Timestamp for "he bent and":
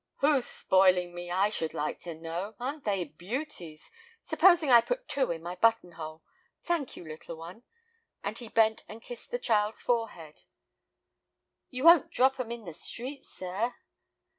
8.35-9.03